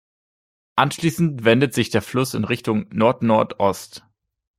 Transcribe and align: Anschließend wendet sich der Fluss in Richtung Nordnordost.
Anschließend 0.77 1.43
wendet 1.43 1.75
sich 1.75 1.91
der 1.91 2.01
Fluss 2.01 2.33
in 2.33 2.43
Richtung 2.43 2.87
Nordnordost. 2.91 4.03